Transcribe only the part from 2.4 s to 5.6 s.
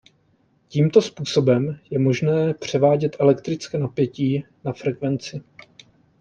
převádět elektrické napětí na frekvenci.